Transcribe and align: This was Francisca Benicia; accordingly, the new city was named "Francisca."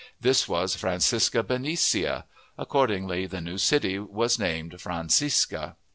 This 0.19 0.47
was 0.49 0.73
Francisca 0.75 1.43
Benicia; 1.43 2.25
accordingly, 2.57 3.27
the 3.27 3.39
new 3.39 3.59
city 3.59 3.99
was 3.99 4.39
named 4.39 4.81
"Francisca." 4.81 5.75